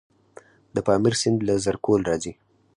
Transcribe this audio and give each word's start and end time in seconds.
د 0.75 0.77
پامیر 0.87 1.15
سیند 1.21 1.39
له 1.47 1.53
زرکول 1.65 2.01
راځي 2.09 2.33